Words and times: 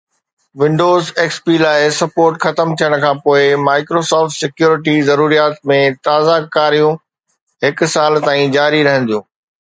windows 0.59 1.05
XP 1.33 1.45
لاءِ 1.63 1.81
support 1.99 2.33
ختم 2.45 2.67
ٿيڻ 2.79 2.91
کان 3.03 3.15
پوءِ 3.25 3.41
Microsoft 3.69 4.33
سيڪيورٽي 4.41 4.95
ضروريات 5.11 5.61
۾ 5.73 5.79
تازه 6.09 6.35
ڪاريون 6.59 6.99
هڪ 7.69 7.93
سال 7.97 8.21
تائين 8.29 8.59
جاري 8.59 8.83
رهنديون 8.91 9.27